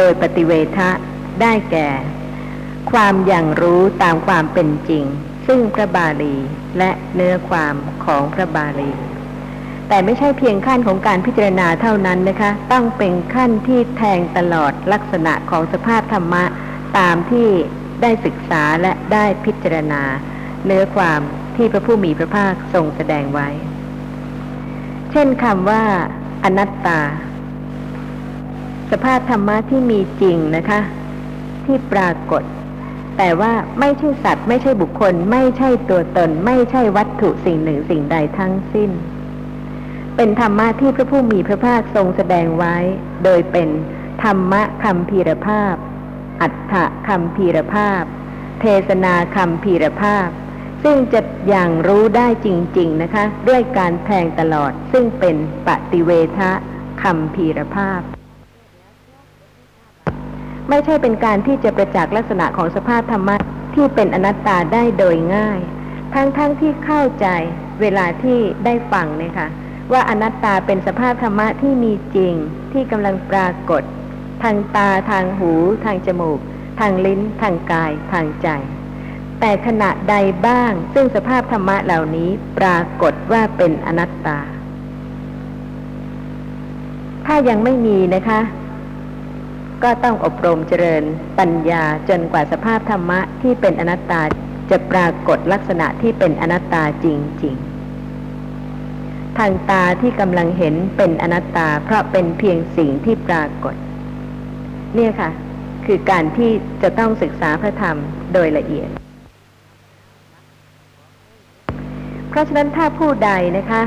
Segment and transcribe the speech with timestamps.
[0.00, 0.90] โดยปฏิเวทะ
[1.42, 1.88] ได้แก่
[2.92, 5.04] ความอย่างรู้ตามความเป็นจริง
[5.46, 6.36] ซึ่งพระบาลี
[6.78, 8.92] และเนื้อความของพระบาลี
[9.88, 16.44] แต่ไม่ใช่เพียงขั้นของการพิจารณาเท่านั้นนะคะ ต้องเป็นขั้นที่แทงตลอดลักษณะของสภาพธรรมะ
[16.98, 17.48] ตามที่
[18.02, 20.02] ได้ศึกษาและได้พิจารณา
[20.64, 21.20] เนื้อความ
[21.56, 23.48] ที่พระผู้มีพระภาคทรงแสดงไว้
[25.10, 25.82] เช่นคำว่า
[26.44, 27.00] อนัตตา
[28.90, 30.80] สภาพธรรมะที่มีจริงนะคะ
[31.64, 32.42] ที่ปรากฏ
[33.18, 38.90] แต่ว่าไม่ใช่สัตว์ ไม่ใช่บุคคล ไม่ใช่ตัวตน ไม่ใช่วัตถุสิ่งหนึ่งสิ่งใดทั้งสิ้น
[40.16, 42.76] เป็นธรรมะที่พระผู้มีพระภาคทรงแสดงไว้
[43.24, 43.68] โดยเป็น
[44.22, 45.74] ธรรมะคำพีรภาพ
[46.40, 46.74] อัฏฐ
[47.08, 48.02] คำพีรภาพ
[48.60, 50.28] เทศนาคำพีรภาพ
[50.84, 55.36] ซึ่งจะอย่างรู้ได้จริง ๆนะคะ ด้วยการแทงตลอดซึ่งเป็น
[55.66, 56.52] ปฏิเวทะ
[57.02, 58.00] คำพีรภาพ
[60.68, 63.36] ไม่ใช่เป็นการที่จะประจักษ์ลักษณะของสภาพธรรมะ
[63.74, 65.60] ที่เป็นอนัตตาได้โดยง่าย
[66.14, 67.26] ทั้งๆทที่เข้าใจ
[67.80, 69.48] เวลาที่ได้ฟังเนี่ยค่ะ
[69.92, 72.34] ว่าอนัตตาเป็นสภาพธรรมะที่มีจริง
[72.72, 73.82] ที่กำลังปรากฏ
[74.42, 75.52] ทางตาทางหู
[75.84, 76.38] ทางจมูก
[76.80, 78.48] ทางลิ้น ทางกาย ทางใจ
[79.40, 80.16] แต่ขณะใด
[80.46, 84.38] บ้างซึ่งสภาพธรรมะเหล่านี้ปรากฏว่าเป็นอนัตตา
[87.26, 88.40] ถ้ายังไม่มีนะคะ
[89.82, 91.02] ก็ต้องอบรมเจริญ
[91.38, 94.22] ปัญญาจนกว่าสภาพธรรมะที่เป็นอนัตตา
[94.70, 103.74] จะปรากฏลักษณะที่เป็นอนัตตาจริง ๆ ทางตาที่กำลังเห็นเป็นอนัตตาเพราะเป็นเพียงสิ่งที่ปรากฏ
[104.94, 105.30] เนี่ยค่ะ
[105.86, 106.50] คือการที่
[106.82, 107.96] จะต้องศึกษาพระธรรม
[108.32, 108.88] โดยละเอียด
[112.28, 113.82] เพราะฉะนั้นถ้าผู้ใดนะคะ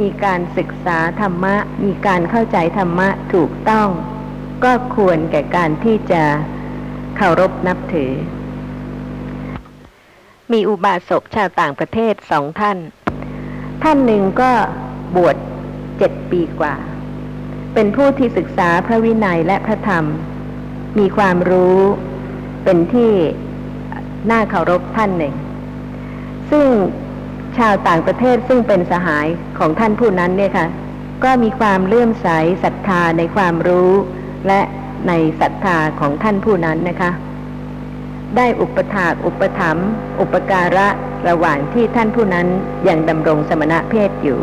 [0.00, 3.88] มีการศึกษาธรรมะ มีการเข้าใจธรรมะถูกต้อง
[4.64, 6.22] ก็ควรแก่การที่จะ
[7.16, 8.12] เคารพนับถือ
[10.52, 12.78] มีอุบาสกชาวต่างประเทศสองท่าน
[13.82, 14.52] ท่านหนึ่งก็
[15.16, 15.36] บวช
[15.98, 16.74] เจ็ดปีกว่า
[17.74, 20.04] เป็นผู้ที่ศึกษาพระวินัยและพระธรรม
[20.98, 21.80] มีความรู้
[22.64, 23.12] เป็นที่
[24.30, 25.34] น่าเคารพท่านหนึ่ง
[26.50, 26.66] ซึ่ง
[27.58, 29.26] ชาวต่างประเทศซึ่งเป็นสหาย
[29.58, 30.66] ของท่านผู้นั้นเนี่ยค่ะ
[31.24, 32.28] ก็มีความเลื่อมใส
[32.64, 33.92] ศรัทธาในความรู้
[35.08, 37.10] ในศรัทธาของท่านผู้นั้นนะคะ
[38.36, 39.88] ได้อุปถากอุปถัมภ์
[40.20, 40.88] อุปการะ
[41.28, 42.46] ระหว่างที่ท่านผู้นั้น
[42.88, 44.40] ยังดำรงสมณะเพศอยู่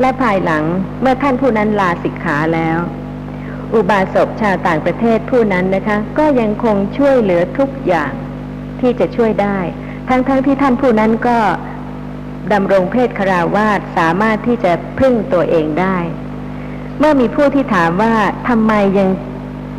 [0.00, 0.64] และภายหลัง
[1.00, 2.78] เมื่อท่านผู้นั้นลาสิกขาแล้ว
[3.74, 8.12] อุบาสกชาวต่างประเทศผู้นั้นนะคะ ก็ยังคงช่วยเหลือทุกอย่าง
[8.80, 9.58] ที่จะช่วยได้
[10.08, 11.38] ทั้งๆทที่ท่านผู้นั้นก็
[12.52, 15.96] ดำรงเพศคราวาสสามารถที่จะพึ่งตัวเองได้
[16.98, 18.14] เมื่อมีผู้ที่ถามว่า
[18.48, 19.10] ทำไมยัง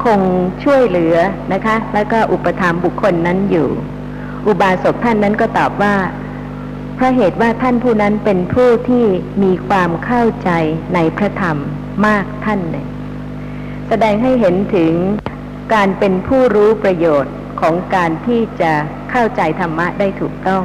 [0.05, 0.19] คง
[0.63, 1.15] ช่วยเหลือ
[1.53, 3.69] นะคะ แล้วก็อุปถัมภ์บุคคลนั้นอยู่
[4.47, 5.95] อุบาสกท่านนั้นก็ตอบว่า
[6.95, 9.05] เพราะเหตุว่าท่านผู้นั้นเป็นผู้ที่
[9.43, 10.49] มีความเข้าใจ
[10.93, 11.57] ในพระธรรม
[12.05, 12.87] มากท่านหนึ่ง
[13.87, 14.93] แสดงให้เห็นถึง
[15.73, 18.71] การเป็นผู้รู้ประโยชน์ของการที่จะ
[19.11, 20.63] เข้าใจธรรมะได้ถูกต้อง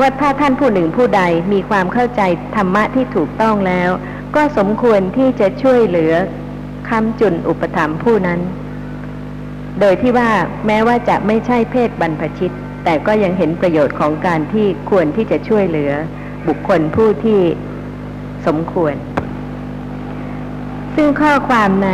[0.00, 2.22] ว่าถ้าท่านผู้หนึ่งผู้ใดมีความเข้าใจ
[2.56, 3.90] ธรรมะที่ถูกต้องแล้ว
[4.36, 6.12] ก็สมควรที่จะช่วยเหลือ
[6.88, 8.40] คำจุนอุปถัมภ์ผู้นั้น
[9.80, 10.30] โดยที่ว่า
[10.66, 12.54] แม้ว่าจะไม่ใช่เพศบรรพชิต
[12.84, 15.92] แต่ก็ยังเห็นประโยชน์ของการที่ควรที่จะช่วยเหลือ
[16.48, 17.40] บุคคลผู้ที่
[18.46, 18.94] สมควร
[20.96, 21.90] ซึ่งข้อความใน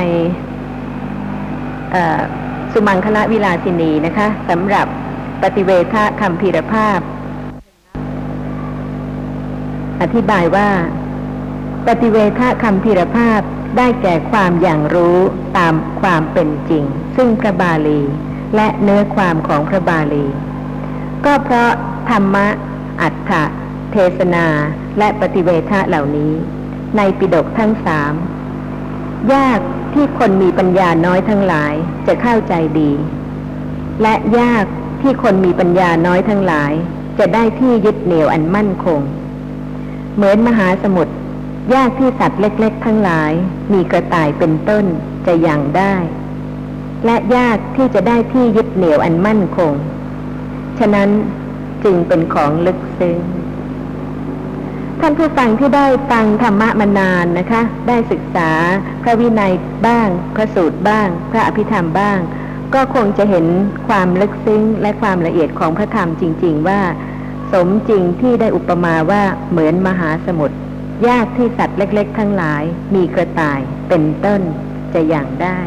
[2.72, 4.86] สุมังคละวิลาสินีนะคะสำหรับ
[5.42, 6.98] ปฏิเวทะคำพีรภาพ
[10.02, 10.69] อธิบายว่า
[11.88, 13.41] ปฏิเวทะคำพีรภาพ
[13.76, 15.19] ได้แก่ความอย่างรู้
[15.59, 16.84] ตามความเป็นจริง
[17.16, 18.00] ซึ่งพระบาลี
[18.56, 20.26] และเนื้อความของพระบาลี
[21.25, 21.70] ก็เพราะ
[22.10, 22.48] ธรรมะ
[23.00, 23.44] อัฏฐะ
[23.93, 24.47] เทศนา
[24.98, 26.32] และปฏิเวทะเหล่านี้
[26.97, 28.14] ในปิดกทั้งสาม
[29.34, 29.60] ยาก
[29.94, 31.75] ที่คนมีปัญญาน้อยทั้งหลาย
[32.06, 32.93] จะเข้าใจดี
[34.02, 34.64] และยาก
[35.02, 36.73] ที่คนมีปัญญาน้อยทั้งหลาย
[37.19, 39.00] จะได้ที่ยึดเหนี่ยวอันมั่นคง
[40.14, 41.14] เหมือนมหาสมุทร
[41.74, 43.32] ยากที่สัตว์เล็กๆ ทั้งหลาย
[43.72, 44.84] มีกระต่ายเป็นต้น
[45.26, 45.94] จะยังได้
[47.04, 49.72] และยากที่จะได้ที่ยึดเหนี่ยวอันมั่นคง
[50.78, 51.08] ฉะนั้น
[51.84, 53.19] จึงเป็นของลึกซึ้ง
[55.00, 58.50] ท่านผู้ฟังที่ได้ฟังธรรมะมานานนะคะ ได้ศึกษา
[59.02, 59.52] พระวินัย
[59.86, 62.19] บ้าง พระสูตรบ้าง พระอภิธรรมบ้าง
[62.74, 63.46] ก็คงจะเห็น
[63.88, 66.80] ความลึกซึ้งและความละเอียดของพระธรรมจริง ๆ ว่า
[67.52, 70.56] สมจริงที่ได้อุปมาว่าเหมือนมหาสมุทร
[71.08, 72.62] ยากที่สัตว์เล็ก ๆ ทั้งหลาย
[72.94, 74.40] มีกระต่ายเป็นต้น
[74.94, 75.58] จะอย่างได้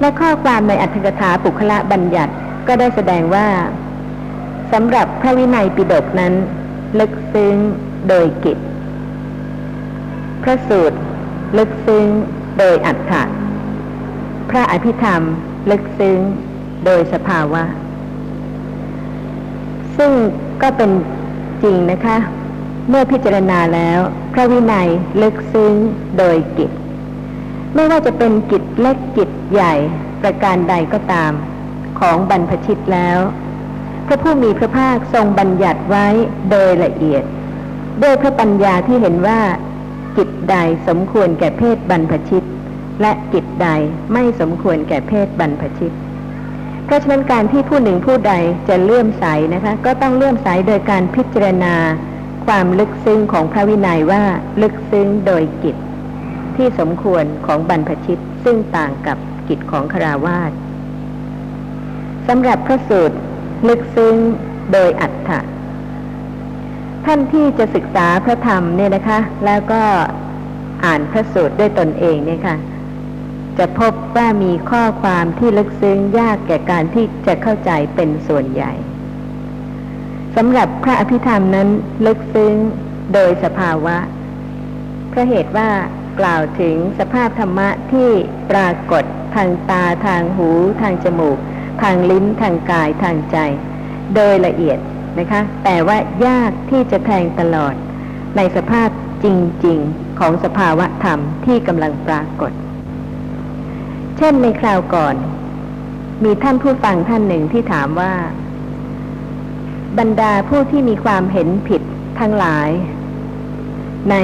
[0.00, 2.34] และข้อความในอัตถกถาปุคละบัญญัติ
[2.66, 3.48] ก็ได้แสดงว่า
[4.72, 6.34] สำหรับพระวินัยปิฎกนั้น
[6.98, 7.56] ลึกซึ้ง
[8.08, 8.58] โดยกิจ
[10.42, 10.98] พระสูตร
[11.58, 12.06] ลึกซึ้ง
[12.58, 13.22] โดยอัฏฐะ
[14.50, 15.22] พระอภิธรรม
[15.70, 16.18] ลึกซึ้ง
[16.84, 17.62] โดยสภาวะ
[19.96, 20.12] ซึ่ง
[20.62, 20.90] ก็เป็น
[21.62, 22.16] จริงนะคะ
[22.92, 24.00] เมื่อพิจารณาแล้ว
[24.32, 24.88] พระวินัย
[25.22, 25.74] ลึกซึ้ง
[26.18, 26.70] โดยกิจ
[27.74, 29.74] ไม่ว่าจะเป็นกิจเล็กกิจใหญ่
[30.22, 31.32] ประการใดก็ตาม
[32.00, 33.18] ของบรรพชิตแล้ว
[34.06, 36.06] พระผู้มีพระภาคทรงบัญญัติไว้
[36.50, 37.24] โดยละเอียด
[38.02, 39.40] ด้วยพระปัญญาที่เห็นว่า
[40.16, 40.56] กิจใด
[40.88, 42.46] สมควรแก่เพศบรรพชิต
[43.00, 43.68] และกิจใด
[44.12, 45.94] ไม่สมควรแก่เพศบรรพชิต
[46.84, 48.32] เพราะฉะนั้นการที่ผู้หนึ่งผู้ใด
[48.68, 51.74] จะเลื่อมใสนะคะ ก็ต้องเลื่อมใสโดยการพิจารณา
[52.46, 54.22] ความลึกซึ้งของพระวินัยว่า
[54.62, 55.76] ลึกซึ้งโดยกิจ
[56.56, 60.52] ที่สมควรของบรรพชิตซึ่งต่างกับกิจของคราวาส
[62.28, 63.16] สำหรับพระสูตร
[63.68, 64.14] ลึกซึ้ง
[64.72, 65.40] โดยอัฏฐะ
[67.04, 69.82] ท่านที่จะศึกษาพระธรรมเนี่ยนะคะ แล้วก็
[70.84, 72.56] อ่านพระสูตรด้วยตนเองเนี่ยค่ะ
[73.58, 78.72] จะพบว่ามีข้อความที่ลึกซึ้งยากแก่การที่จะเข้าใจเป็นส่วนใหญ่
[80.36, 81.68] สำหรับพระอภิธรรมนั้น
[82.06, 82.54] ลึกซึ้ง
[83.14, 83.96] โดยสภาวะ
[85.08, 85.70] เพราะเหตุว่า
[86.20, 88.10] กล่าวถึงสภาพธรรมะที่
[88.50, 89.04] ปรากฏ
[89.34, 90.48] ทางตาทางหู
[90.80, 91.38] ทางจมูก
[91.82, 93.36] ทางลิ้นทางกายทางใจ
[94.14, 94.78] โดยละเอียด
[95.18, 95.96] นะคะ แต่ว่า
[96.26, 97.74] ยากที่จะแทงตลอด
[98.36, 98.88] ในสภาพ
[99.24, 99.26] จ
[99.66, 102.52] ริง ๆ ของสภาวะธรรมที่กำลังปรากฏ
[104.16, 105.14] เช่นในคราวก่อน
[106.24, 108.12] มีท่านผู้ฟังท่านหนึ่งที่ถามว่า
[109.98, 111.82] บรรดาผู้ที่มีความเห็นผิด
[112.20, 112.68] ทั้งหลาย
[114.10, 114.16] ใน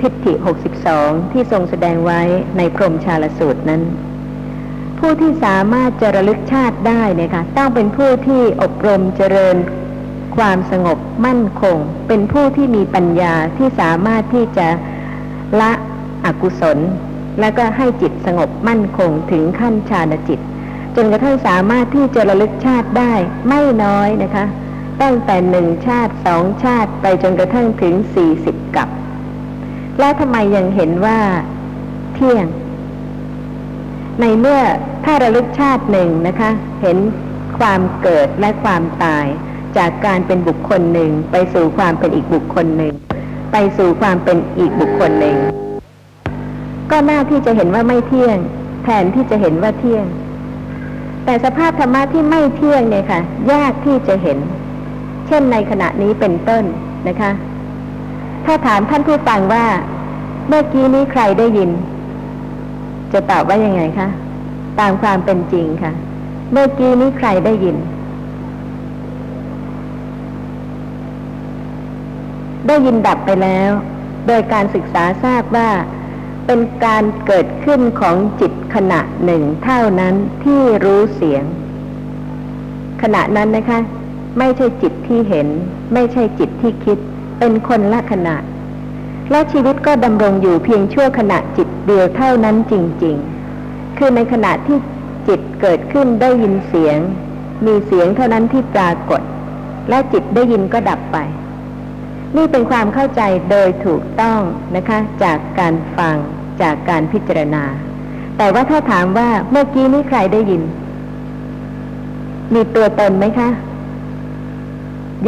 [0.00, 0.32] ทิฏฐิ
[0.82, 2.20] 62 ที่ทรงแสดงไว้
[2.56, 3.82] ในพรมชาลสูตรนั้น
[4.98, 9.56] ผู้ที่สามารถจะระลึกชาติได้เนี่ยค่ะต้องเป็นผู้ที่อบรมเจริญ
[10.36, 11.76] ความสงบมั่นคง
[12.08, 14.68] เป็นผู้ที่มีปัญญาที่สามารถที่จะ
[15.60, 15.72] ละ
[16.24, 16.78] อกุศล
[17.40, 20.40] แล้วก็ให้จิตสงบมั่นคงถึงขั้นฌานจิต
[20.96, 23.12] จนกระทั่งสามารถที่จะระลึกชาติได้
[23.48, 24.44] ไม่น้อยนะคะ
[25.02, 28.88] ตั้งแต่หนึ่งชาติสองชาติไปจนกระทั่งถึงสี่สิบกับ
[29.98, 31.18] แล้วทำไมยังเห็นว่า
[32.14, 32.46] เที่ยง
[34.20, 34.60] ในเมื่อ
[35.04, 36.50] ถ้าระลึกชาติหนึ่งนะคะ
[36.82, 36.98] เห็น
[37.58, 39.26] ความเกิดและความตาย
[39.76, 42.94] จากการเป็นบุคคลหนึ่ง ไปสู่ความเป็นอีกบุคคลหนึ่ง
[43.52, 45.36] ไปสู่ความเป็นอีกบุคคลหนึ่ง
[46.90, 48.38] ก็น่าที่จะเห็นว่าไม่เที่ยง
[48.84, 50.04] แทนที่จะเห็นว่าเที่ยง
[51.24, 53.20] แต่สภาพธรรมะที่ไม่เที่ยงเนี่ยค่ะ
[53.52, 54.38] ยากที่จะเห็น
[55.26, 56.64] เช่นในขณะนี้เป็นต้น
[57.08, 57.30] นะคะ
[58.44, 59.64] ถ้าถามท่านผู้ฟังว่า
[60.48, 61.70] เมื่อกี้นี้ใครได้ยิน
[63.12, 64.08] จะตอบว่ายังไงคะ
[64.80, 65.92] ตามความเป็นจริงค่ะ
[66.52, 67.76] เมื่อกี้นี้ใครได้ยิน
[72.66, 73.70] ได้ยินดับไปแล้ว
[74.26, 75.68] โดยการศึกษาทราบว่า
[76.52, 80.14] เป็นการเกิดขึ้นของจิตขณะหนึ่งเท่านั้น
[80.44, 81.44] ที่รู้เสียง
[83.02, 83.78] ขณะนั้นนะคะ
[84.38, 85.48] ไม่ใช่จิตที่เห็น
[85.94, 86.98] ไม่ใช่จิตที่คิด
[87.38, 88.36] เป็นคนละขณะ
[89.30, 92.74] และชีวิตก็ดำรงอยู่เพียงชั่วขณะจิตเดียวเท่านั้นจ
[93.04, 93.16] ริง
[93.56, 94.78] ๆ คือในขณะที่
[95.28, 96.98] จิตเกิดขึ้นได้ยินเสียง
[97.66, 99.22] มีเสียงเท่านั้นที่ปรากฏ
[99.88, 101.18] และจิตได้ยินก็ดับไป
[102.36, 104.40] นี่เป็นความเข้าใจโดยถูกต้อง
[104.76, 106.18] นะคะจากการฟัง
[106.62, 107.64] จากการพิจารณา
[108.38, 110.62] แต่ว่าถ้าถามว่าเมื่อกี้นี้ใครได้ยิน
[112.54, 113.48] มีตัวตนไหมคะ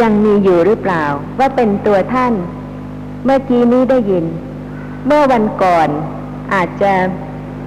[0.00, 1.04] ยังมีอยู่หรือเปล่า
[1.38, 2.32] ว่าเป็นตัวท่าน
[3.24, 4.24] เมื่อกี้นี้ได้ยิน
[5.06, 5.88] เมื่อวันก่อน
[6.54, 6.92] อาจจะ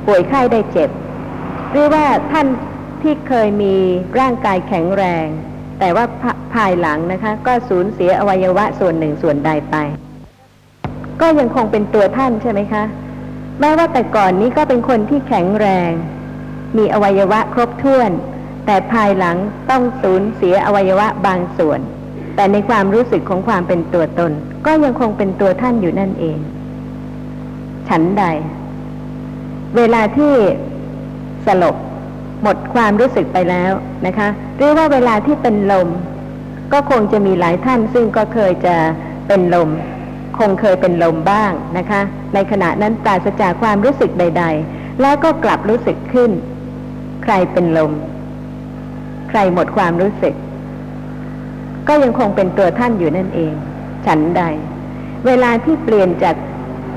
[0.06, 0.90] ป่วยไข้ได้เจ็บ
[1.72, 2.48] หรือว่าท่าน
[3.02, 3.76] ที่เคยมี
[4.20, 5.28] ร่างกายแข็งแรง
[5.80, 6.06] แต่ว่า
[6.54, 9.76] ภายหลังนะคะ ก็สูญเสียอวัยวะส่วนหนึ่งส่วนใดไป
[11.22, 12.84] ก็ยังคงเป็นตัวท่านใช่ไหมคะ
[13.60, 15.92] แม้ว่าแต่ก่อนนี้ก็เป็นคนที่แข็งแรง
[16.78, 18.12] มีอวัยวะครบถ้วน
[18.66, 19.38] แต่ภายหลัง
[19.70, 21.80] ต้องสูญเสียอวัยวะบางส่วน
[22.36, 24.32] แต่ในความรู้สึกของความเป็นตัวตน
[24.66, 26.38] ก็ยังคงเป็นตัวท่านอยู่นั่นเอง
[27.90, 28.24] ฉันใด
[29.78, 30.34] เวลาที่
[31.46, 31.76] สลบ
[32.42, 33.72] หมดความรู้สึกไปแล้ว
[34.06, 35.90] นะคะหรือว่าเวลาที่เป็นลม
[36.74, 38.76] ก็คงจะมีหลายท่านซึ่งก็เคยจะ
[39.28, 39.70] เป็นลม
[40.38, 42.02] คงเคยเป็นลมบ้างนะคะ
[42.34, 46.32] ในขณะนั้นปราศจากความรู้สึกใด ๆ แล้วก็กลับรู้สึกขึ้น
[47.24, 47.92] ใครเป็นลม
[49.30, 50.36] ใครหมดความรู้สึก
[51.88, 53.54] ก็ยังคงเป็นตัวท่านอยู่นั่นเอง
[54.06, 54.44] ฉันใด
[55.26, 56.36] เวลาที่เปลี่ยนจาก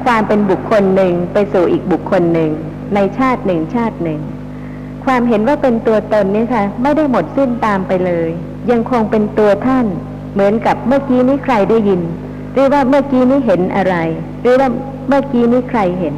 [0.04, 2.50] ความเป็นบุคคลหนึ่งไปสู่อีกบุคคลหนึ่ง
[2.94, 4.20] ในชาติหนึ่งชาติหนึ่ง
[5.04, 8.28] ความเห็นว่าเป็นตัวตนนี่ค่ะ ไม่ได้หมดสิ้นตามไปเลย
[8.70, 9.86] ยังคงเป็นตัวท่าน
[10.32, 12.00] เหมือนกับเมื่อกี้นี้ใครได้ยิน
[12.58, 13.96] รือว่าเมื่อกี้นี้เห็นอะไร
[14.42, 14.68] หรือว่า
[15.08, 16.14] เมื่อกี้นี้ใครเห็น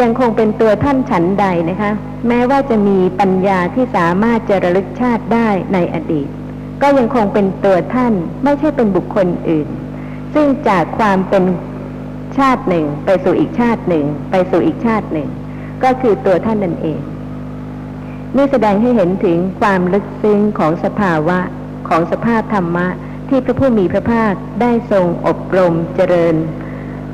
[0.00, 1.92] ยังคงเป็นตัวท่านฉันใดนะคะ
[2.28, 6.28] แม้ว่าจะมีปัญญาที่สามารถจะระลึกชาติได้ในอดีต
[6.82, 8.12] ก็ยังคงเป็นตัวท่าน
[8.44, 9.68] ไม่ใช่เป็นบุคคลอื่น
[10.34, 11.44] ซึ่งจากความเป็น
[12.38, 15.28] ชาติหนึ่ง ไปสู่อีกชาติหนึ่ง ไปสู่อีกชาติหนึ่ง
[15.84, 17.00] ก็คือตัวท่านนั่นเอง
[18.36, 21.38] นี่แสดงให้เห็นถึงความลึกซึ้งของสภาวะ
[21.88, 22.86] ของสภาพธรรมะ
[23.30, 26.34] ที่พระผู้มีพระภาคได้ทรงอบรมเจริญ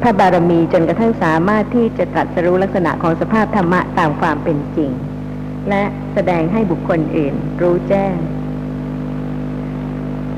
[0.02, 4.90] พระบารมีจนกระทั่งสามารถที่จะตรัสรู้ลักษณะของสภาพธรรมะตามความเป็นจริง
[5.68, 8.16] และแสดงให้บุคคลอื่นรู้แจ้ง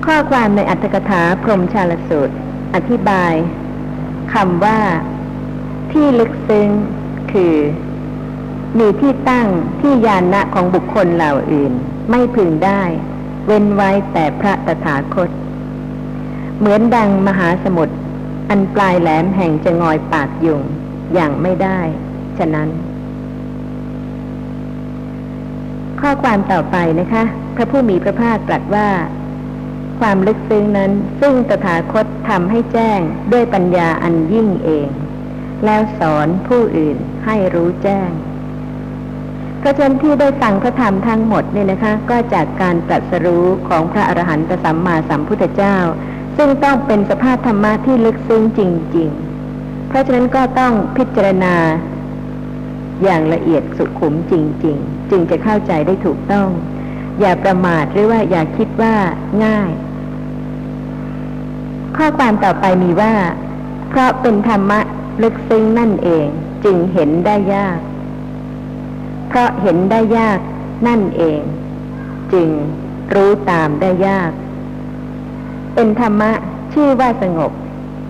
[0.06, 2.37] ข้อความในอัตถกถาพรหมชาลสูตร
[2.75, 3.35] อธิบาย
[4.35, 4.80] คำว่า
[5.92, 6.68] ที่ลึกซึ้ง
[7.32, 7.56] คือ
[8.78, 9.49] มีที่ตั้ง
[9.80, 11.73] ที่ยานะของบุคคลเหล่าอื่น
[12.11, 12.82] ไม่พึงได้
[13.47, 15.30] เว้นไว้แต่พระตถาคต
[16.59, 17.95] เหมือนดังมหาสมุทร
[18.50, 20.62] อันปลายแหลมแห่งจะงอยปากยุง
[21.15, 21.81] อย่างไม่ได้
[22.38, 22.69] ฉะนั้น
[26.00, 27.23] ข้อความต่อไปนะคะ
[27.57, 28.88] พระผู้มีพระภาคตรัสว่า
[30.00, 33.00] ความลึกซึ้งนั้น ซึ่งตถาคตทำให้แจ้ง
[33.33, 34.88] ด้วยปัญญาอันยิ่งเอง
[35.65, 38.11] แล้วสอนผู้อื่นให้รู้แจ้ง
[39.59, 45.77] เพราะฉะนั้นที่ได้ฟังพระธรรมทั้งหมดเนี่ยนะคะ ก็จากการตรัสรู้ของพระอรหันตสัมมาสัมพุทธเจ้า
[46.40, 48.61] ซึ่งต้องเป็นสภาพธรรมะที่ลึกซึ้งจ
[48.97, 49.11] ริง
[49.49, 51.54] ๆ เพราะฉะนั้นก็ต้องพิจารณา
[53.02, 56.49] อย่างละเอียดสุขุมจริง ๆ จึงจะเข้าใจได้ถูกต้อง
[57.21, 58.95] อย่าประมาทหรือว่าอย่าคิดว่า
[59.45, 59.71] ง่าย
[61.97, 63.14] ข้อความต่อไปมีว่า
[63.88, 64.80] เพราะเป็นธรรมะ
[65.23, 66.26] ลึกซึ้งนั่นเอง
[66.64, 67.80] จึงเห็นได้ยาก
[69.28, 70.38] เพราะเห็นได้ยาก
[70.87, 71.40] นั่นเอง
[72.33, 72.49] จึง
[73.14, 74.30] รู้ตามได้ยาก
[75.80, 76.32] เป็นธรรมะ
[76.75, 77.52] ชื่อว่าสงบ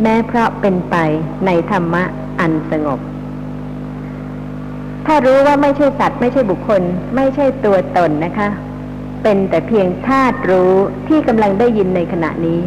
[0.02, 0.96] แม้เพราะเป็นไป
[1.46, 2.02] ในธรรมะ
[2.40, 3.00] อันสงบ
[5.06, 6.82] ถ้ารู้ว่าไม่ใช่สัตว์ไม่ใช่บุคคล
[7.16, 8.48] ไม่ใช่ตัวตนนะคะ
[9.22, 10.72] เป็นแต่เพียงธาตุรู้
[11.08, 12.60] ที่กำลังได้ยินในขณะนี้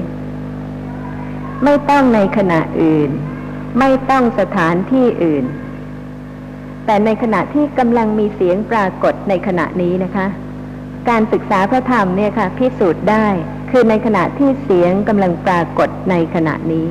[1.63, 3.09] ไม่ต้องในขณะอื่น
[3.79, 5.45] ไม่ต้องสถานที่อื่น
[6.85, 10.27] แต่ในขณะที่กำลังมีเสียงปรากฏในขณะนี้นะคะ
[11.09, 13.27] การศึกษาพระธรรมเนี่ยค่ะพิสูจน์ได้
[13.71, 16.87] คือในขณะที่เสียงกำลังปรากฏในขณะนี้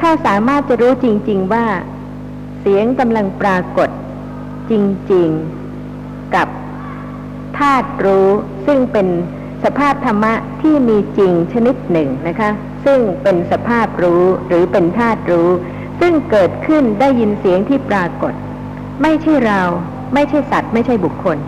[0.00, 1.66] ถ้าสามารถจะรู้จริง ๆว่า
[2.60, 3.90] เสียงกำลังปรากฏ
[4.70, 4.72] จ
[5.12, 5.28] ริง
[5.80, 6.48] ๆ กับ
[7.58, 8.28] ธาตุรู้
[8.66, 9.08] ซึ่งเป็น
[9.64, 12.50] สภาพธรรมะที่มีจริงชนิดหนึ่งนะคะ
[12.84, 15.48] ซึ่งเป็นสภาพรู้หรือเป็นธาตุรู้
[16.00, 18.32] ซึ่งเกิดขึ้นได้ยินเสียงที่ปรากฏ
[19.02, 19.60] ไม่ใช่เรา
[20.14, 21.38] ไม่ใช่สัตว์ ไม่ใช่บุคคล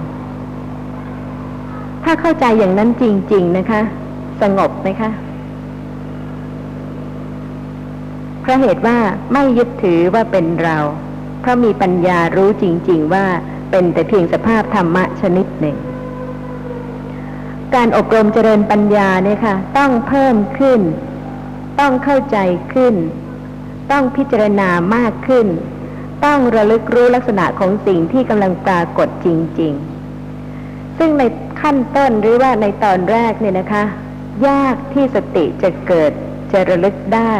[2.04, 3.80] ถ้าเข้าใจอย่างนั้นจริง ๆ นะคะ
[4.42, 5.10] สงบไหมคะ
[8.40, 8.98] เพราะเหตุว่า
[9.32, 10.78] ไม่ยึดถือว่าเป็นเรา
[11.40, 13.26] เพราะมีปัญญารู้จริง ๆ ว่า
[13.70, 15.76] เป็นแต่เพียงสภาพธรรมะชนิดหนึ่ง
[17.74, 20.80] การอบรมเจริญปัญญาเนี่ยค่ะ ต้องเพิ่มขึ้น
[21.80, 22.38] ต้องเข้าใจ
[22.74, 22.94] ขึ้น
[23.90, 25.46] ต้องพิจารณามากขึ้น
[26.24, 29.28] ต้องระลึกรู้ลักษณะของสิ่งที่กำลังปรากฏจ
[29.60, 29.72] ริง
[30.36, 31.22] ๆ ซึ่งใน
[31.60, 33.84] ขั้นต้นหรือว่าในตอนแรกเนี่ยนะคะ
[34.48, 36.12] ยากที่สติจะเกิด
[36.52, 37.34] จะระลึกได้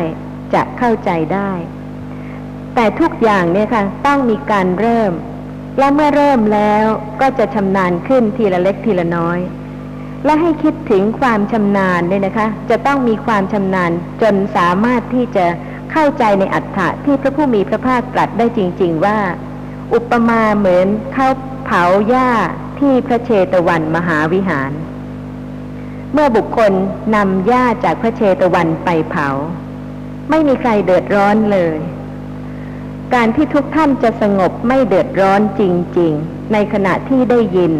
[0.54, 1.52] จะเข้าใจได้
[2.74, 5.12] แต่ทุกอย่างเนี่ยค่ะต้องมีการเริ่ม
[5.78, 6.84] และเมื่อเริ่มแล้ว
[7.20, 9.38] ก็จะชำนาญขึ้นทีละเล็กทีละน้อย
[10.24, 13.90] และให้คิดถึงความชำนาญเนี่ยนะคะ จะต้องมีความชำนาญ
[14.22, 15.46] จนสามารถที่จะ
[15.92, 19.18] เข้าใจในอัฏฐะที่พระผู้มีพระภาคตรัสได้จริง ๆ ว่า
[19.94, 21.32] อุปมาเหมือนข้าว
[21.64, 22.30] เผาหญ้า
[22.80, 24.72] ที่พระเชตวันมหาวิหาร
[26.12, 26.72] เมื่อบุคคล
[27.14, 29.28] นำหญ้าจากพระเชตวันไปเผา
[30.30, 31.76] ไม่มีใครเดือดร้อนเลย
[33.14, 35.62] การที่ทุกท่านจะสงบไม่เดือดร้อนจ
[35.98, 37.72] ริง ๆ ในขณะที่ได้ยิน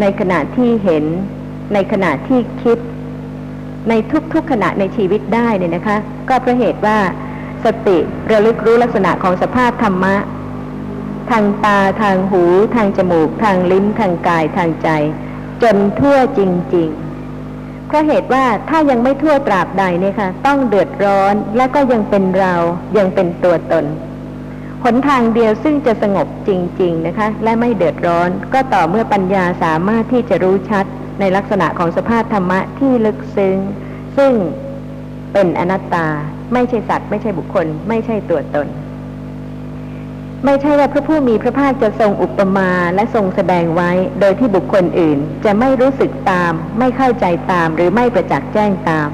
[0.00, 1.04] ในขณะที่เห็น
[1.74, 2.78] ในขณะที่คิด
[3.88, 3.92] ใน
[4.32, 5.96] ทุกๆขณะในชีวิตได้เนี่ยนะคะ
[6.28, 6.98] ก็เพราะเหตุว่า
[7.64, 7.98] สติ
[8.30, 10.16] ระลึกรู้ลักษณะของสภาพธรรมะ
[11.30, 12.42] ทางตาทางหู
[12.74, 14.88] ทางจมูก ทางลิ้น ทางกายทางใจ
[15.62, 16.40] จนทั่วจ
[16.74, 17.09] ริง ๆ
[17.90, 22.54] เพราะเหตุว่าถ้ายังไม่ทั่วตราบใดเนี่ยค่ะ ต้องเดือดร้อนและก็ยังเป็นเรา
[22.98, 23.84] ยังเป็นตัวตน
[24.84, 30.84] หนทางเดียวซึ่งจะสงบจริง ๆนะคะ และไม่เดือดร้อนก็ต่อเมื่อปัญญาสามารถที่จะรู้ชัด
[31.20, 33.56] ในลักษณะของสภาพธรรมะที่ลึกซึ้ง
[34.16, 34.32] ซึ่ง
[35.32, 36.06] เป็นอนัตตา
[36.52, 38.66] ไม่ใช่สัตว์ ไม่ใช่บุคคล ไม่ใช่ตัวตน
[40.44, 49.08] ไม่ใช่ว่าพระผู้มีพระภาคจะทรงอุปมาและทรงแสดงไว้ โดยที่บุคคลอื่นจะไม่รู้สึกตาม ไม่เข้าใจตามหรือไม่ประจักษ์แจ้งตาม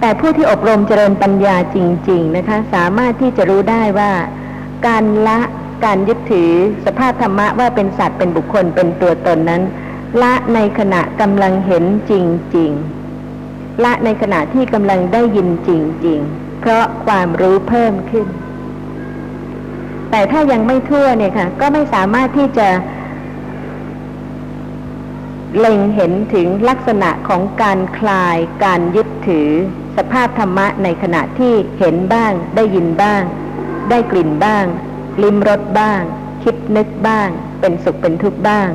[0.00, 1.78] แต่ผู้ที่อบรมเจริญปัญญาจ
[2.10, 4.12] ริง ๆ นะคะ สามารถที่จะรู้ได้ว่า
[4.86, 5.40] การละ
[5.84, 6.52] การยึดถือ
[6.86, 9.62] สภาพธรรมะว่าเป็นสัตว์เป็นบุคคลเป็นตัวตนนั้น
[10.22, 12.12] ละในขณะกำลังเห็นจ
[12.56, 12.70] ริง
[13.28, 15.70] ๆ ละในขณะที่กำลังได้ยินจ
[16.06, 18.26] ริง ๆ เพราะความรู้เพิ่มขึ้น
[20.14, 22.68] แต่ถ้ายังไม่ทั่วเนี่ยค่ะ ก็ไม่สามารถที่จะ
[25.58, 29.50] เล็งเห็นถึงลักษณะของการคลาย การยึดถือ
[29.96, 33.22] สภาพธรรมะในขณะที่เห็นบ้าง ได้ยินบ้าง
[33.90, 34.64] ได้กลิ่นบ้าง
[35.22, 36.00] ลิ้มรสบ้าง
[36.42, 37.28] คิดนึกบ้าง
[37.60, 38.68] เป็นสุขเป็นทุกข์บ้าง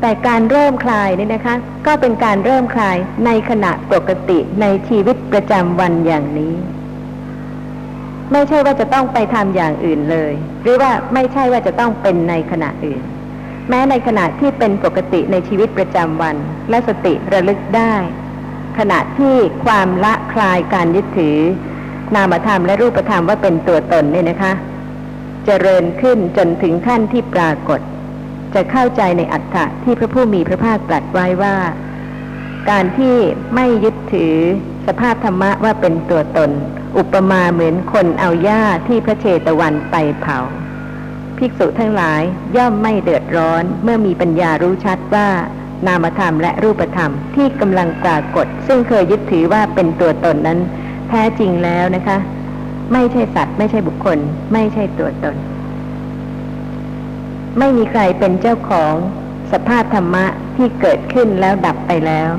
[0.00, 1.56] แต่การเริ่มคลายนี่นะคะ
[1.86, 2.96] ก็เป็นการเริ่มคลาย
[3.26, 6.54] ในขณะปกติในชีวิตประจำวันอย่างนี้
[8.32, 10.32] ไม่ใช่ว่าจะต้องไปทำอย่างอื่นเลย
[10.62, 13.02] หรือว่าไม่ใช่ว่าจะต้องเป็นในขณะอื่น
[13.68, 16.36] แม้ในขณะที่เป็นปกติในชีวิตประจำวัน
[16.70, 17.94] และสติระลึกได้
[18.78, 19.34] ขณะที่
[19.64, 21.38] ความละคลายการยึดถือ
[22.14, 24.52] นามธรรมและรูปธรรมว่าเป็นตัวตนเนี่ยนะคะ
[25.46, 27.80] เจริญขึ้นจนถึงขั้นที่ปรากฏ
[28.54, 31.56] จะเข้าใจในอัตถะที่พระผู้มีพระภาคตรัสไว้ว่า
[32.68, 33.16] การที่
[33.54, 34.36] ไม่ยึดถือ
[34.86, 36.50] สภาพธรรมะว่าเป็นตัวตน
[36.98, 40.38] อุปมาเหมือนคนเอาหญ้าที่พระเชตวันไปเผา
[41.38, 42.22] ภิกษุทั้งหลาย
[42.56, 45.28] ย่อมไม่เดือดร้อนเมื่อมีปัญญารู้ชัดว่า
[45.86, 50.58] นามธรรมและรูปธรรมที่กำลังปรากฏ ซึ่งเคยยึดถือว่าเป็นตัวตนนั้น
[51.08, 52.18] แท้จริงแล้วนะคะ
[52.92, 54.18] ไม่ใช่สัตว์ ไม่ใช่บุคคล
[54.52, 55.36] ไม่ใช่ตัวตน
[57.58, 58.94] ไม่มีใครเป็นเจ้าของ
[59.52, 60.26] สภาพธรรมะ
[60.56, 62.30] ที่เกิดขึ้นแล้วดับไปแล้ว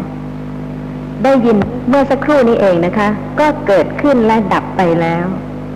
[1.23, 1.57] ได้ยิน
[1.89, 5.25] เมื่อสักครู่นี้เองนะคะ ก็เกิดขึ้นและดับไปแล้ว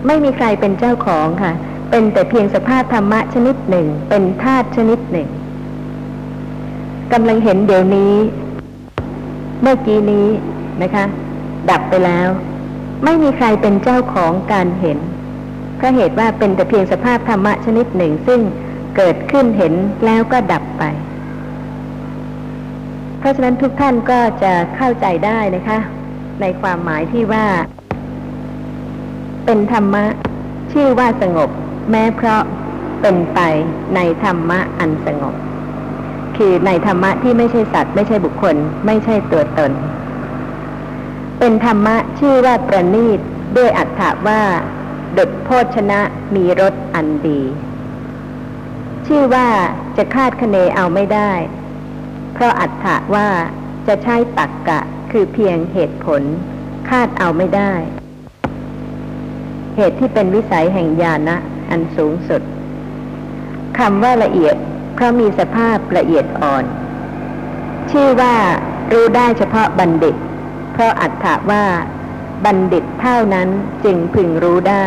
[0.06, 1.52] ไม่มีใครเป็นเจ้าของค่ะ
[1.90, 5.28] เป็นแต่เพียงสภาพธรรมะชนิดหนึ่ง เป็นธาตุชนิดหนึ่ง
[7.12, 8.14] กำลังเห็นเดี๋ยวนี้
[9.62, 10.26] เมื่อกี้นี้
[10.82, 11.04] นะคะ
[11.70, 12.28] ดับไปแล้ว
[13.04, 14.98] ไม่มีใครเป็นเจ้าของการเห็น
[15.76, 18.40] เพราะเหตุว่าเป็นแต่เพียงสภาพธรรมะชนิดหนึ่งซึ่ง
[18.96, 20.84] เกิดขึ้นเห็นแล้วก็ดับไป
[23.26, 25.78] ราะฉะนั้นทุกท่านก็จะเข้าใจได้นะคะ
[26.40, 27.46] ในความหมายที่ว่า
[29.44, 30.04] เป็นธรรมะ
[30.72, 31.50] ชื่อว่าสงบ
[31.90, 32.42] แม้เพราะ
[33.00, 33.40] เป็นไป
[33.94, 35.34] ในธรรมะอันสงบ
[36.36, 39.72] คือในธรรมะที่ไม่ใช่สัตว์ ไม่ใช่บุคคล ไม่ใช่ตัวตน
[41.38, 43.20] เป็นธรรมะชื่อว่าประณีต
[43.56, 44.42] ด้วยอัตถะว่า
[45.16, 46.00] ดุจโพชนะ
[46.34, 47.40] มีรสอันดี
[49.06, 49.46] ชื่อว่า
[49.96, 51.32] จะคาดคะเนเอาไม่ได้
[52.38, 53.28] เพราะอัตถะว่า
[53.86, 56.22] จะใช้ตักกะคือเพียงเหตุผล
[56.88, 57.72] คาดเอาไม่ได้
[59.76, 61.36] เหตุที่เป็นวิสัยแห่งญาณะ
[61.70, 62.42] อันสูงสุด
[63.78, 64.56] คำว่าละเอียด
[64.94, 66.64] เพราะมีสภาพละเอียดอ่อน
[67.90, 68.34] ชื่อว่า
[68.92, 70.16] รู้ได้เฉพาะบัณฑิต
[70.72, 71.64] เพราะอัตถะว่า
[72.44, 73.48] บัณฑิตเท่านั้น
[73.84, 74.86] จึงพึงรู้ได้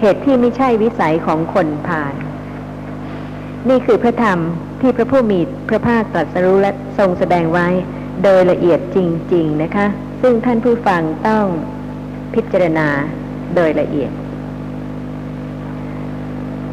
[0.00, 2.14] เหตุที่ไม่ใช่วิสัยของคนผ่าน
[3.68, 4.38] นี่คือพระธรรม
[4.80, 7.68] ที่พระผู้มีพระภาคตรัสรู้และทรงแสดงไว้
[8.24, 8.98] โดยละเอียดจ
[9.34, 9.86] ริง ๆนะคะ
[10.22, 11.44] ซึ่งท่านผู้ฟังต้อง
[12.34, 12.88] พิจารณา
[13.54, 14.10] โดยละเอียด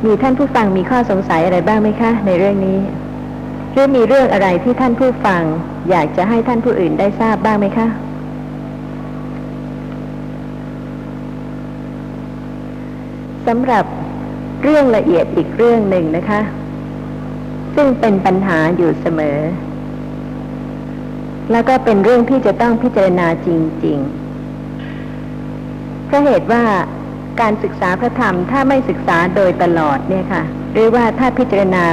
[0.06, 2.80] มีท่านผู้ฟังมีข้อสงสัยอะไรบ้างไหมคะ ในเรื่องนี้
[3.72, 5.44] หรือมีเรื่องอะไรที่ท่านผู้ฟัง
[5.90, 7.88] อยากจะให้ท่านผู้อื่นได้ทราบบ้างไหมคะ
[13.48, 13.86] สำหรับ
[14.64, 16.42] เรื่องละเอียดอีกเรื่องหนึ่งนะคะ
[17.80, 19.40] ซึ่งเป็นปัญหาอยู่เสมอ
[21.52, 23.50] แล้วก็เป็นเรื่องที่จะต้องพิจารณาจ
[23.86, 23.98] ริง
[25.24, 26.64] ๆ เพราะเหตุว่า
[27.42, 31.86] การศึกษาพระธรรมถ้าไม่ศึกษาโดยตลอดเนี่ยค่ะ หรือว่าถ้าพิจารณา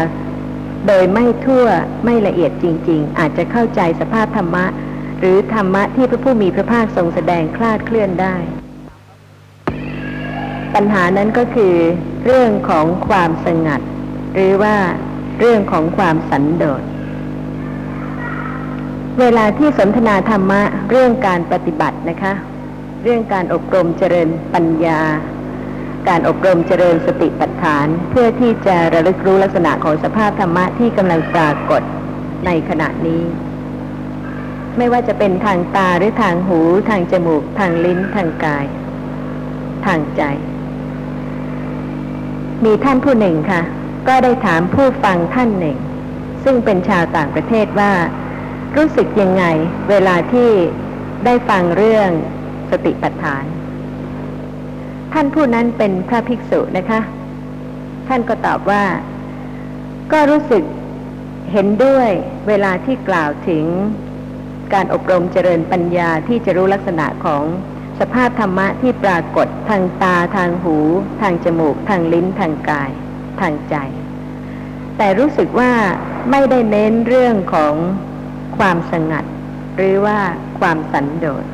[0.86, 1.66] โดยไม่ทั่ว
[2.04, 4.64] ไม่ละเอียดจริง ๆ อาจจะเข้าใจสภาพธรรมะ
[5.20, 8.36] หรือธรรมะที่พระผู้มีพระภาคทรงแสดงคลาดเคลื่อนได้
[10.74, 11.74] ปัญหานั้นก็คือ
[12.24, 13.80] เรื่องของความสงัด
[14.34, 14.76] หรือว่า
[15.38, 16.82] เรื่องของความสันโดษ
[19.20, 22.32] เวลาที่สนทนาธรรมะเรื่องการปฏิบัตินะคะ
[23.02, 25.00] เรื่องการอบรมเจริญปัญญา
[26.08, 31.82] การอบรมเจริญสติปัฏฐาน เพื่อที่จะระลึกรู้ลักษณะของสภาพธรรมะที่กำลังปรากฏ
[32.46, 33.22] ในขณะนี้
[34.78, 38.66] ไม่ว่าจะเป็นทางตาหรือทางหู ทางจมูก ทางลิ้น ทางกาย
[39.86, 40.22] ทางใจ
[42.64, 43.62] มีท่านผู้หนึ่งค่ะ
[44.08, 45.78] ก็ได้ถามผู้ฟังท่านหนึ่ง
[46.44, 47.92] ซึ่งเป็นชาวต่างประเทศว่า
[48.76, 49.44] รู้สึกยังไง
[49.90, 50.50] เวลาที่
[51.24, 52.10] ได้ฟังเรื่อง
[52.70, 53.44] สติปัฏฐาน
[55.12, 57.00] ท่านผู้นั้นเป็นพระภิกษุนะคะ
[58.08, 58.84] ท่านก็ตอบว่า
[60.12, 60.62] ก็รู้สึก
[61.52, 62.08] เห็นด้วย
[62.48, 63.64] เวลาที่กล่าวถึง
[64.74, 67.42] การอบรมเจริญปัญญาที่จะรู้ลักษณะของ
[68.00, 70.76] สภาพธรรมะที่ปรากฏทางตาทางหู
[71.20, 72.90] ทางจมูก ทางลิ้นทางกาย
[73.40, 73.76] ทางใจ
[74.96, 75.72] แต่รู้สึกว่า
[76.30, 77.74] ไม่ได้เน้นเรื่องของ
[78.58, 79.24] ความสงัด
[79.76, 80.18] หรือว่า
[80.60, 81.44] ความสันโดษ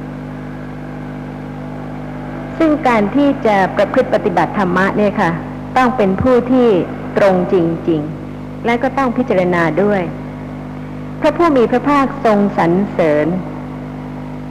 [2.59, 5.31] ซึ่งการที่จะประพฤติปฏิบัติธรรมะเนี่ยค่ะ
[5.77, 6.69] ต้องเป็นผู้ที่
[7.17, 7.55] ตรงจ
[7.89, 8.01] ริง
[8.33, 10.03] ๆ และก็ต้องพิจารณาด้วย
[11.21, 13.27] พระผู้มีพระภาคทรงสรรเสริญ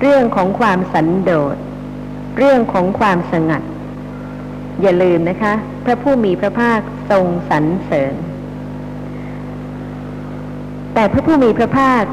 [0.02, 1.56] เรื่องของความสันโดษ
[2.38, 3.64] เรื่องของความสงัด
[4.82, 5.54] อย่าลืมนะคะ
[5.86, 6.80] พระผู้มีพระภาค
[7.12, 8.16] ทรงสรรเสริญ
[10.94, 12.04] แต่พระผู้มีพระภาค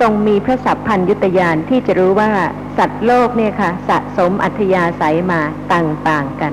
[0.00, 2.30] ทรงมีพระสัพพัญยุตยานที่จะรู้ว่า
[2.78, 5.40] สัตว์โลกเนี่ยค่ะ สะสมอัธยาศัยมา
[5.74, 6.52] ต่างๆกัน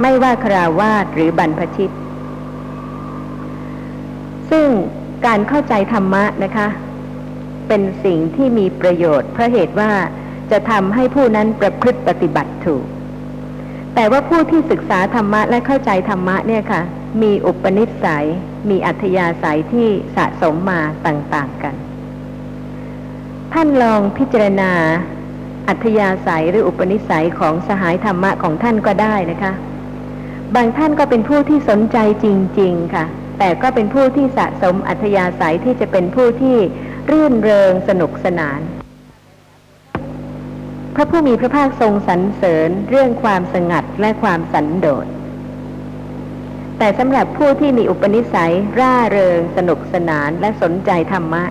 [0.00, 1.94] ไม่ว่าคราวาสหรือบรรพชิต
[4.50, 4.68] ซึ่ง
[5.26, 6.68] การเข้าใจธรรมะนะคะ
[7.68, 9.92] เป็นสิ่งที่มีประโยชน์เพราะเหตุว่า
[10.50, 12.84] จะทำให้ผู้นั้นประพฤติปฏิบัติถูก
[13.94, 16.82] แต่ว่าผู้ที่ศึกษาธรรมะและเข้าใจธรรมะเนี่ยค่ะ
[17.22, 18.26] มีอุปนิสัย
[18.70, 21.74] มีอัธยาศัยที่สะสมมาต่าง ๆกัน
[23.52, 24.72] ท่านลองพิจารณา
[25.68, 29.52] อัธยาศัยหรืออุปนิสัยของสหายธรรมะของท่านก็ได้นะคะ
[30.54, 32.26] บางท่านก็เป็นผู้ที่สนใจจ
[32.60, 33.04] ริง ๆ ค่ะ
[33.38, 36.56] แต่ก็เป็นผู้ที่สะสมอัธยาศัยที่จะเป็นผู้ที่
[37.10, 38.60] รื่นเริงสนุกสนาน
[40.94, 45.06] พระผู้มีพระภาคทรงสรรเสริญเรื่องความสงัดและความสันโดษ
[46.78, 51.44] แต่สำหรับผู้ที่มีอุปนิสัย ร่าเริง สนุกสนานและสนใจธรรมะ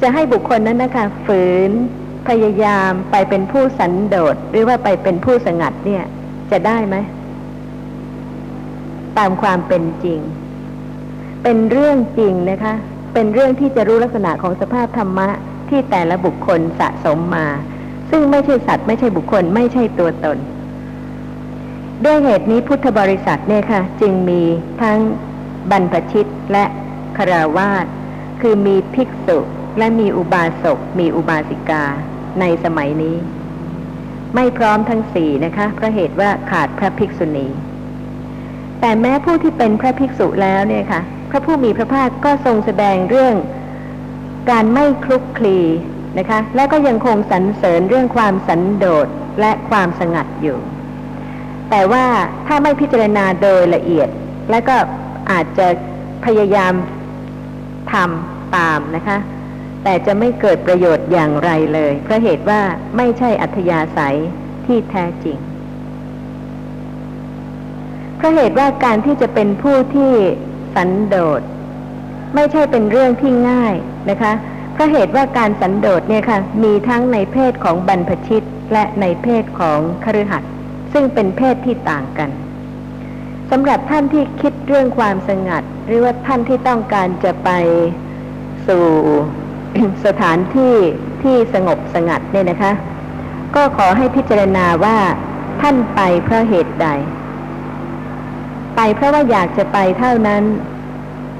[0.00, 1.70] จะให้บุคคลนั้นนะคะฝืน
[2.28, 6.04] พยายามไปเป็นผู้สันโดษหรือว่าไปเป็นผู้สงัดเนี่ย
[6.50, 6.96] จะได้ไหม
[9.18, 10.20] ตามความเป็นจริง
[11.42, 12.74] เป็นเรื่องจริงนะคะ
[13.14, 15.28] เป็นเรื่องที่จะรู้ลักษณะของสภาพธรรมะ
[15.68, 17.46] ที่แต่ละบุคคลสะสมมา
[18.10, 20.38] ซึ่งไม่ใช่สัตว์ไม่ใช่บุคคลไม่ใช่ตัวตน
[22.04, 24.42] ด้วยเหตุนี้พุทธบริษัทเนี่ยค่ะ จึงมี
[24.82, 24.98] ทั้ง
[25.70, 26.64] บรรพชิตและ
[27.16, 27.86] คราวาส
[28.40, 29.38] คือมีภิกษุ
[29.78, 31.84] และมีอุบาสกมีอุบาสิกา
[32.40, 33.16] ในสมัยนี้
[34.34, 37.46] ไม่พร้อมทั้งสี่นะคะเพราะเหตุว่าขาดพระภิกษุณี
[38.80, 43.36] แต่แม้ผู้ที่เป็นพระภิกษุแล้วเนี่ยค่ะ พระผู้มีพระภาคก็ทรงแสดงเรื่อง
[44.50, 45.58] การไม่คลุกคลี
[46.18, 49.06] นะคะ และก็ยังคงสรรเสริญเรื่องความสันโดษ
[49.40, 50.58] และความสงัดอยู่
[51.70, 52.04] แต่ว่า
[52.46, 54.08] ถ้าไม่พิจารณาโดยละเอียด
[54.50, 54.76] และก็
[55.30, 55.66] อาจจะ
[56.24, 56.74] พยายาม
[57.92, 59.18] ทำตามนะคะ
[59.82, 62.60] แต่จะไม่เกิดประโยชน์อย่างไรเลย เพราะเหตุว่า
[62.96, 64.18] ไม่ใช่อัธยาศัย
[64.66, 65.38] ที่แท้จริง
[68.16, 70.12] เพราะเหตุว่าการที่จะเป็นผู้ที่
[70.74, 71.40] สันโดษ
[72.34, 73.74] ไม่ใช่เป็นเรื่องที่ง่าย
[74.10, 74.32] นะคะ
[74.76, 80.50] เพราะเหตุว่าการสันโดษเนี่ยค่ะ มีทั้งในเพศของบรรพชิตและในเพศของคฤหัสถ์
[80.92, 82.30] ซึ่งเป็นเพศที่ต่างกัน
[83.50, 87.50] สำหรับท่านที่คิดเรื่องความสงัด หรือว่าท่านที่ต้องการจะไป
[88.68, 88.86] สู่
[90.06, 90.74] สถานที่
[91.22, 92.72] ที่สงบสงัดเนี่ยนะคะ
[93.56, 94.98] ก็ขอให้พิจารณาว่า
[95.62, 96.88] ท่านไปเพราะเหตุใด
[98.76, 100.42] ไปเพราะว่าอยากจะไปเท่านั้น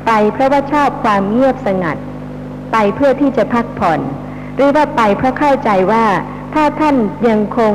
[0.06, 1.96] ไปเพราะว่าชอบความเงียบสงัด
[2.72, 4.00] ไปเพื่อที่จะพักผ่อน
[4.56, 6.04] หรือว่าไปเพราะเข้าใจว่า
[6.54, 6.96] ถ้าท่าน
[7.28, 7.74] ยังคง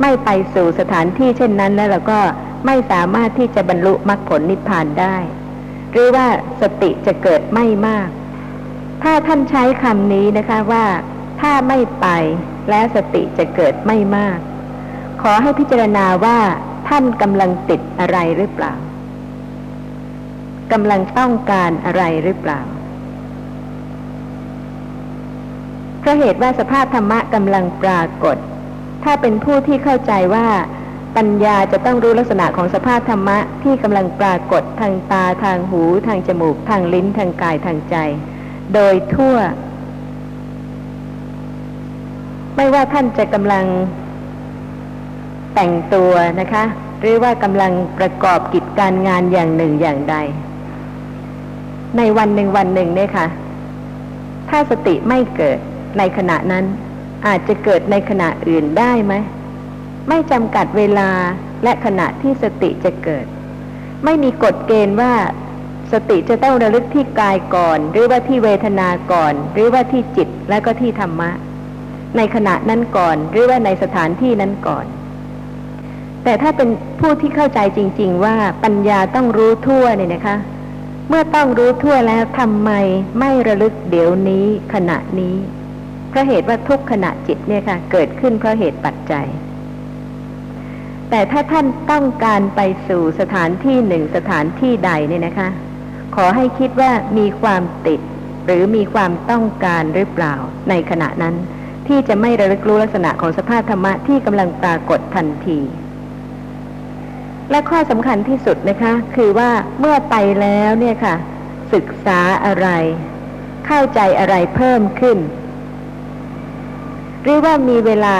[0.00, 2.20] ไม่ไปสู่สถานที่เช่นนั้นแล้วเราก็
[2.66, 5.16] ไม่สามารถที่จะบรรลุมรรคผลนิพพานได้
[5.92, 6.26] หรือว่า
[6.60, 8.08] สติจะเกิดไม่มาก
[9.02, 10.84] ถ้าท่านใช้คำนี้นะคะว่า
[11.40, 12.06] ถ้าไม่ไป
[12.68, 14.38] และสติจะเกิดไม่มาก
[15.22, 16.38] ขอให้พิจารณาว่า
[16.88, 18.74] ท่านกำลังติดอะไรหรือเปล่า
[20.72, 22.60] กำลังต้องการอะไรหรือเปล่า
[25.99, 28.36] เพ ราะเหตุว่าสภาพธรรมะกำลังปรากฏ
[29.04, 30.46] ถ้าเป็นผู้ที่เข้าใจว่า
[31.16, 37.96] ปัญญาจะต้องรู้ลักษณะของสภาพธรรมะที่กำลังปรากฏทางตาทางหู ทางจมูก ทางลิ้นทางกายทางใจ
[38.74, 39.36] โดยทั่ว
[42.56, 43.64] ไม่ว่าท่านจะกำลัง
[45.54, 46.64] แต่งตัวนะคะ
[47.00, 50.16] หรือว่ากำลังประกอบกิจการงานอย่างหนึ่งอย่างใด
[51.96, 53.26] ในวันหนึ่งวันหนึ่งเนี่ยค่ะ
[54.48, 55.58] ถ้าสติไม่เกิด
[55.98, 56.64] ในขณะนั้น
[57.26, 59.14] อาจจะเกิดในขณะอื่นได้ไหม
[60.08, 61.10] ไม่จำกัดเวลา
[61.64, 63.26] และขณะที่สติจะเกิด
[64.04, 65.12] ไม่มีกฎเกณฑ์ว่า
[65.92, 71.30] สติจะต้องระลึกที่กายก่อน หรือว่าที่เวทนาก่อน หรือว่าที่จิตและก็ที่ธรรมะ
[72.16, 74.86] ในขณะนั้นก่อน หรือว่าในสถานที่นั้นก่อน
[76.24, 76.68] แต่ถ้าเป็น
[77.00, 80.36] ผู้ที่เข้าใจจริง ๆ ว่าปัญญาต้องรู้ทั่วเนี่ยนะคะ
[81.08, 82.70] เมื่อต้องรู้ทั่วแล้วทำไม
[83.18, 85.36] ไม่ระลึกเดี๋ยวนี้ขณะนี้
[86.10, 89.26] เพราะเหตุว่าทุกขณะจิตเนี่ยค่ะ เกิดขึ้นเพราะเหตุปัจจัย
[91.10, 95.48] แต่ถ้าท่านต้องการไปสู่สถานที่หนึ่งสถานที่ใดเนี่ยนะคะ
[96.16, 98.00] ขอให้คิดว่ามีความติด
[98.46, 100.34] หรือมีความต้องการหรือเปล่า
[100.68, 101.34] ในขณะนั้น
[101.88, 105.60] ที่จะไม่ระลึกรู้ลักษณะของสภาพธรรมะที่กำลังปรากฏทันที
[107.50, 111.14] และข้อสำคัญที่สุดนะคะ คือว่าเมื่อไปแล้วเนี่ยค่ะ
[111.74, 112.68] ศึกษาอะไร
[113.66, 115.18] เข้าใจอะไรเพิ่มขึ้น
[117.22, 118.16] หรือว่ามีเวลา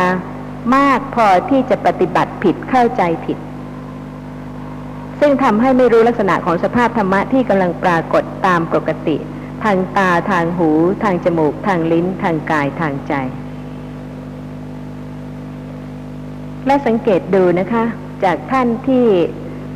[0.76, 3.38] มากพอที่จะปฏิบัติผิดเข้าใจผิด
[5.20, 9.16] ซึ่งทำให้ไม่รู้ลักษณะของสภาพธรรมะที่กำลังปรากฏตามปกติ
[9.64, 10.70] ทางตาทางหู
[11.02, 13.14] ทางจมูก ทางลิ้น ทางกายทางใจ
[16.66, 17.84] และสังเกตดูนะคะ
[18.24, 19.06] จากท่านที่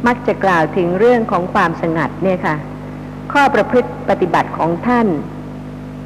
[0.07, 2.57] มักจะกล่าวถึงเรื่องของความสงัดเนี่ยค่ะ
[3.33, 5.07] ข้อประพฤติปฏิบัติของท่าน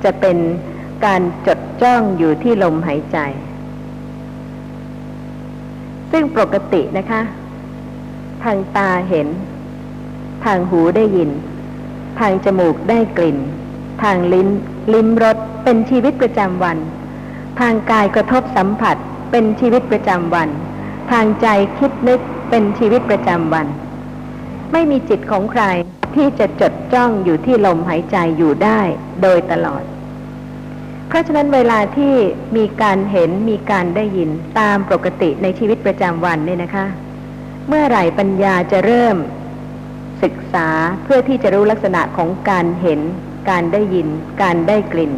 [0.04, 0.37] จะเป็น
[1.07, 3.18] การจด จ้องอยู่ที่ลมหายใจ
[6.10, 7.20] ซึ่งปกตินะคะ
[8.44, 9.28] ทางตาเห็น
[10.44, 11.30] ทางหูได้ยิน
[12.20, 13.38] ทางจมูกได้กลิ่น
[14.02, 14.48] ทางลิ้น
[14.94, 16.78] ลิ้มรสเป็นชีวิตประจำวัน
[17.60, 18.96] ทางกายกระทบสัมผัส
[19.30, 20.48] เป็นชีวิตประจำวัน
[21.10, 21.46] ทางใจ
[21.78, 23.66] คิดนึกเป็นชีวิตประจำวัน
[24.72, 25.64] ไม่มีจิตของใคร
[26.14, 28.80] ที่จะจดจ้องอยู่ที่ลมหายใจอยู่ได้
[29.22, 29.82] โดยตลอด
[31.08, 32.14] เพราะฉะนั้นเวลาที่
[32.56, 36.86] มีการเห็นมีการได้ยินตามปกติในชีวิตประจำวันเนี่ยนะคะ
[37.68, 39.16] เมื่อไหร่ปัญญาจะเริ่ม
[40.22, 40.68] ศึกษา
[41.04, 43.00] เพื่อที่จะรู้ลักษณะของการเห็น
[43.50, 44.08] การได้ยิน
[44.42, 45.12] การได้กลิ่น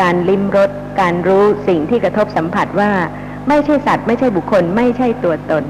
[0.00, 2.90] การลิ้มรสการรู้สิ่งที่กระทบสัมผัสว่า
[3.48, 5.64] ไม่ใช่สัตว์ ไม่ใช่บุคคล ไม่ใช่ตัวตน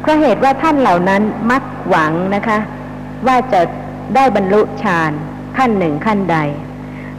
[0.00, 2.58] เพราะเหตุว่าท่านเหล่านั้นมักหวังนะคะ
[3.26, 3.60] ว่าจะ
[4.14, 5.12] ได้บรรลุฌาน
[5.56, 6.38] ขั้นหนึ่งขั้นใด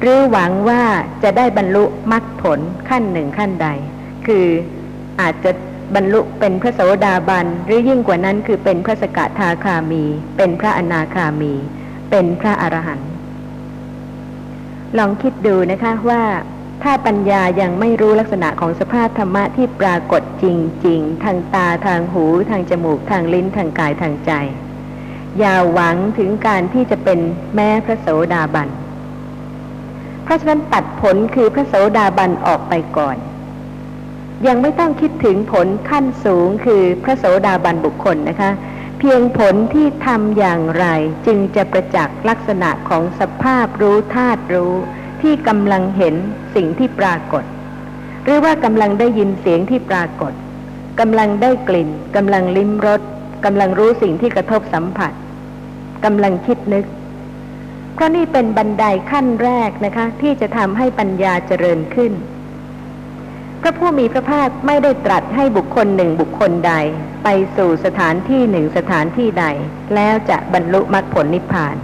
[0.02, 0.82] หรือหวังว่า
[1.24, 3.68] จะได้บรรลุมรรคผลขั้นหนึ่งขั้นใด
[4.28, 4.46] คือ
[5.22, 5.52] อาจจะ
[5.96, 10.04] บรรลุเป็นพระโสดาบันหรือยิ่งกว่านั้นคือเป็นพระสกทาคามี
[10.38, 11.54] เป็นพระอนาคามี
[12.10, 13.10] เป็นพระอรหันต์
[14.98, 16.24] ลองคิดดูนะคะว่า
[16.84, 20.46] ถ้าปัญญายังไม่รู้ลักษณะของสภาพธรรมะที่ปรากฏจ
[20.86, 24.32] ริง ๆ ทางตาทางหู ทางจมูกทางลิ้นทางกายทางใจ
[25.40, 27.20] อย่าหวังถึงการที่จะเป็น
[27.56, 28.70] แม้พระโสดาบัน
[30.28, 33.18] เพราะฉะนั้นตัดผลคือพระโสดาบันออกไปก่อน
[34.48, 38.52] ยังไม่ต้องคิดถึงผลขั้นสูงคือพระโสดาบันบุคคลนะคะ
[39.00, 40.86] เพียงผลที่ทำอย่างไร
[41.28, 44.74] จึงจะประจักษ์ลักษณะของสภาพรู้ธาตุรู้
[45.22, 46.16] ที่กำลังเห็น
[46.56, 47.44] สิ่งที่ปรากฏ
[48.24, 50.34] หรือว่ากำลังได้ยินเสียงที่ปรากฏ
[51.00, 53.02] กำลังได้กลิ่นกำลังลิ้มรส
[53.46, 55.12] กำลังรู้สิ่งที่กระทบสัมผัส
[56.06, 56.86] กำลังคิดนึก
[57.98, 62.14] เพราะนี่เป็นบันไดขั้นแรกนะคะ ที่จะทำให้ปัญญาเจริญขึ้น
[63.62, 66.74] พระผู้มีพระภาคไม่ได้ตรัสให้บุคคลหนึ่งบุคคลใด
[67.24, 69.46] ไปสู่สถานที่หนึ่งสถานที่ใด
[69.96, 71.76] แล้วจะบรรลุมรรคผลนิพพาน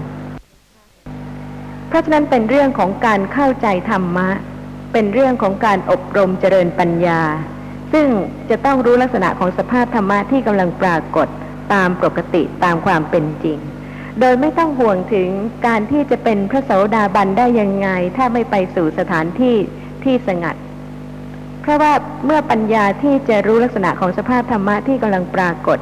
[1.87, 4.29] เพราะฉะนั้นเป็นเรื่องของการเข้าใจธรรมะ
[4.93, 7.21] เป็นเรื่องของการอบรมเจริญปัญญา
[7.93, 8.07] ซึ่ง
[8.49, 11.27] จะต้องรู้ลักษณะของสภาพธรรมะที่กำลังปรากฏ
[11.73, 13.59] ตามปกติตามความเป็นจริง
[14.19, 15.29] โดยไม่ต้องห่วงถึง
[15.67, 19.55] การที่จะเป็นพระโสดาบันได้ยังไง ถ้าไม่ไปสู่สถานที่
[20.03, 20.55] ที่สงัด
[21.61, 21.93] เพราะว่า
[22.25, 25.79] เมื่อปัญญาที่จะรู้ลักษณะของสภาพธรรมะที่กำลังปรากฏ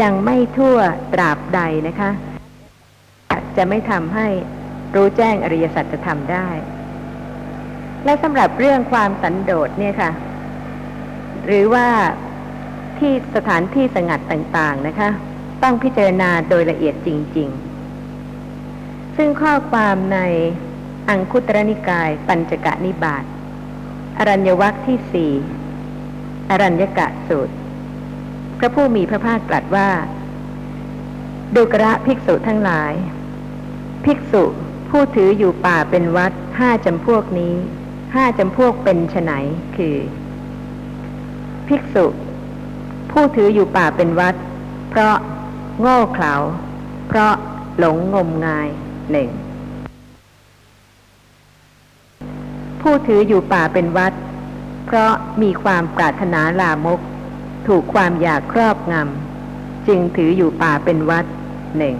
[0.00, 0.76] ยังไม่ทั่ว
[1.14, 2.10] ตราบใดนะคะ
[3.56, 4.28] จะไม่ทำให้
[4.94, 6.48] รู้แจ้งอริยสัจธรรมได้
[8.04, 10.10] และสำหรับเรื่องความสันโดษเนี่ยค่ะ
[11.46, 11.86] หรือว่า
[12.98, 15.10] ที่สถานที่สงัดต่างๆนะคะ
[15.62, 17.71] ต้องพิจารณาโดยละเอียดจริง ๆ
[19.16, 20.18] ซึ่งข้อความใน
[21.08, 23.24] อังคุตรนิกาย ปัญจกนิบาต
[24.18, 25.32] อรัญญวัคที่สี่
[26.50, 27.54] อรัญญกะสูตร
[28.58, 29.90] พระผู้มีพระภาคตรัสว่า
[31.54, 32.92] ดูกระภิกษุทั้งหลาย
[34.04, 34.44] ภิกษุ
[34.90, 37.54] ผู้ถืออยู่ป่าเป็นวัดห้าจำพวกนี้
[38.14, 39.32] ห้าจำพวกเป็นไฉน
[39.76, 39.96] คือ
[41.68, 42.06] ภิกษุ
[43.10, 44.34] ผู้ถืออยู่ป่าเป็นวัด
[44.90, 45.16] เพราะ
[45.80, 46.34] โง่เขลา
[47.08, 47.34] เพราะ
[47.78, 48.68] หลงงมงาย
[49.10, 49.28] หนึ่ง
[52.80, 54.12] ผู้ถืออยู่ป่าเป็นวัด
[54.86, 55.12] เพราะ
[55.42, 57.00] มีความปรารถนาลามก
[57.66, 61.24] ถูกความอยากครอบงำจึงถืออยู่ป่าเป็นวัด
[61.78, 61.96] หนึ่ง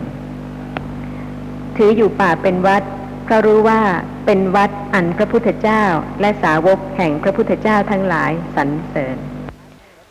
[1.76, 2.82] ถืออยู่ป่าเป็นวัด
[3.24, 3.80] เพราะรู้ว่า
[4.26, 5.82] เป็นวัดอันพระพุทธเจ้า
[6.20, 9.16] และสาวกแห่งพระพุทธเจ้าทั้งหลายสรรเสริญ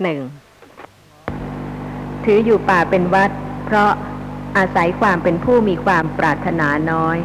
[0.02, 0.20] หนึ่ง
[2.26, 3.32] ถืออยู่ป่าเป็นวัด
[3.66, 3.92] เพราะ
[4.58, 7.18] อาศัยความเป็นผู้มีความปรารถนาน้อย